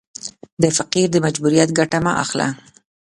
[0.61, 2.47] د فقیر د مجبوریت ګټه مه اخله.